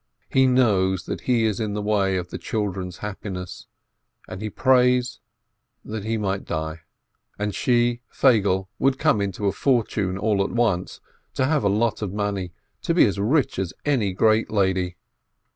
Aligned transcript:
He 0.29 0.47
knows 0.47 1.05
that 1.05 1.21
he 1.21 1.45
is 1.45 1.59
in 1.59 1.73
the 1.73 1.81
way 1.83 2.17
of 2.17 2.29
the 2.31 2.39
children's 2.39 2.97
happiness, 3.05 3.67
and 4.27 4.41
he 4.41 4.49
prays 4.49 5.19
that 5.85 6.05
he 6.05 6.17
may 6.17 6.39
die. 6.39 6.81
And 7.37 7.53
she, 7.53 8.01
Feigele, 8.09 8.67
would 8.79 8.93
like 8.95 8.99
to 8.99 9.03
come 9.03 9.21
into 9.21 9.45
a 9.45 9.51
fortune 9.51 10.17
all 10.17 10.43
at 10.43 10.49
once, 10.49 11.01
to 11.35 11.45
have 11.45 11.63
a 11.63 11.69
lot 11.69 12.01
of 12.01 12.13
money, 12.13 12.51
to 12.81 12.95
be 12.95 13.05
as 13.05 13.19
rich 13.19 13.59
as 13.59 13.75
any 13.85 14.11
great 14.11 14.49
lady. 14.49 14.97